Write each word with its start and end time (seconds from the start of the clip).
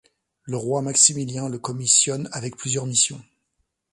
Le 0.45 0.57
roi 0.57 0.81
Maximilien 0.81 1.47
le 1.47 1.59
commissionne 1.59 2.27
avec 2.31 2.55
plusieurs 2.55 2.87
missions. 2.87 3.21